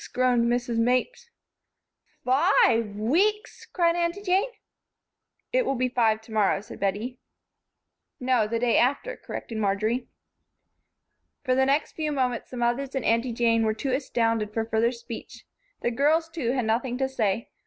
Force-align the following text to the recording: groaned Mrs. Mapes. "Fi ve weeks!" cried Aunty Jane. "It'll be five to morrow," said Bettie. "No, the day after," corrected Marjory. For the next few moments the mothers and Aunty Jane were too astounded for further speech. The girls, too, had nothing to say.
groaned 0.13 0.45
Mrs. 0.47 0.79
Mapes. 0.79 1.29
"Fi 2.25 2.81
ve 2.81 2.89
weeks!" 2.99 3.67
cried 3.67 3.95
Aunty 3.95 4.23
Jane. 4.23 4.49
"It'll 5.53 5.75
be 5.75 5.89
five 5.89 6.21
to 6.21 6.31
morrow," 6.33 6.59
said 6.61 6.79
Bettie. 6.79 7.19
"No, 8.19 8.47
the 8.47 8.57
day 8.57 8.79
after," 8.79 9.15
corrected 9.15 9.59
Marjory. 9.59 10.07
For 11.43 11.53
the 11.53 11.67
next 11.67 11.91
few 11.91 12.11
moments 12.11 12.49
the 12.49 12.57
mothers 12.57 12.95
and 12.95 13.05
Aunty 13.05 13.31
Jane 13.31 13.63
were 13.63 13.75
too 13.75 13.91
astounded 13.91 14.51
for 14.55 14.65
further 14.65 14.91
speech. 14.91 15.45
The 15.81 15.91
girls, 15.91 16.29
too, 16.29 16.49
had 16.53 16.65
nothing 16.65 16.97
to 16.97 17.07
say. 17.07 17.51